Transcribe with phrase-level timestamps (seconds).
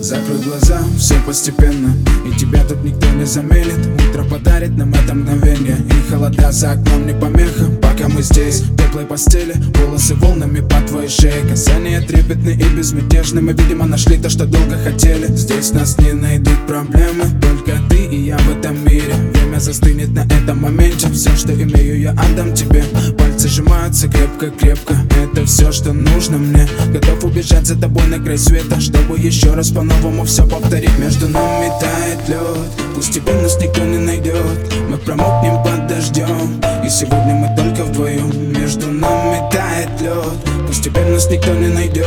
[0.00, 1.94] Закрой глаза, все постепенно.
[2.26, 5.76] И тебя тут никто не заменит Утро подарит нам это мгновение.
[5.76, 7.66] И холода за окном не помеха.
[7.82, 8.39] Пока мы здесь,
[9.10, 9.54] постели.
[9.74, 11.42] Волосы волнами по твоей шее.
[11.50, 13.40] Касания трепетны и безмятежны.
[13.40, 15.26] Мы, видимо, нашли то, что долго хотели.
[15.34, 17.24] Здесь нас не найдут проблемы.
[17.42, 19.12] Только ты и я в этом мире.
[19.34, 21.08] Время застынет на этом моменте.
[21.08, 22.84] Все, что имею, я отдам тебе.
[23.18, 26.68] Пальцы сжимаются крепко-крепко Это все, что нужно мне.
[26.92, 28.80] Готов убежать за тобой на край света.
[28.80, 30.96] Чтобы еще раз по-новому все повторить.
[31.00, 34.34] Между нами тает лед Пусть теперь нас никто не найдет
[34.88, 38.39] Мы промокнем под дождем И сегодня мы только вдвоем
[39.50, 40.66] тает лед.
[40.66, 42.06] Пусть теперь нас никто не найдет.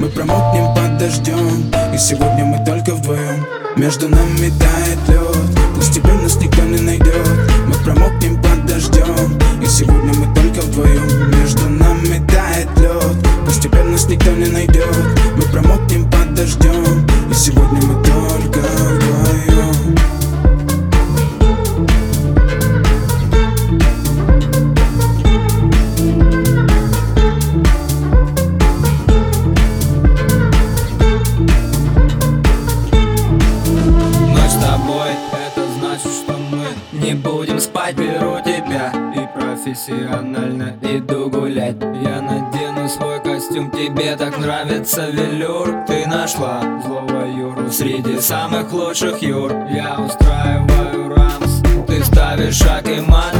[0.00, 1.72] Мы промокнем под дождем.
[1.94, 3.46] И сегодня мы только вдвоем.
[3.76, 5.31] Между нами тает лед
[36.92, 38.92] не будем спать Беру тебя.
[39.14, 41.76] И профессионально иду гулять.
[42.02, 45.84] Я надену свой костюм, тебе так нравится велюр.
[45.86, 49.52] Ты нашла злого Юру среди самых лучших Юр.
[49.70, 53.31] Я устраиваю рамс, ты ставишь шаг и мат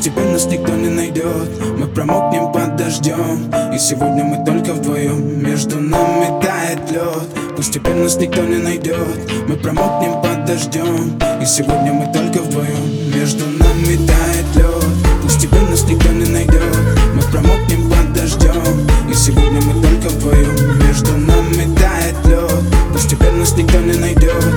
[0.00, 1.48] теперь нас никто не найдет.
[1.78, 3.52] Мы промокнем под дождем.
[3.74, 5.42] И сегодня мы только вдвоем.
[5.42, 7.54] Между нами тает лед.
[7.56, 8.96] Пусть теперь нас никто не найдет.
[9.46, 11.18] Мы промокнем под дождем.
[11.40, 13.14] И сегодня мы только вдвоем.
[13.14, 14.84] Между нами тает лед.
[15.22, 16.76] Пусть теперь нас никто не найдет.
[17.14, 18.88] Мы промокнем под дождем.
[19.10, 20.78] И сегодня мы только вдвоем.
[20.86, 22.64] Между нами тает лед.
[22.92, 24.49] Пусть теперь нас никто не найдет